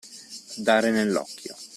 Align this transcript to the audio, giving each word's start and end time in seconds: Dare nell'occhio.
Dare 0.63 0.89
nell'occhio. 0.89 1.55